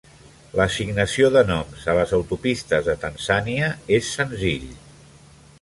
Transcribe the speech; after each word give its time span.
L'assignació 0.59 1.29
de 1.35 1.43
noms 1.49 1.85
a 1.93 1.95
les 1.99 2.15
autopistes 2.19 2.89
de 2.89 2.97
Tanzània 3.07 3.71
és 3.99 4.13
senzill. 4.19 4.69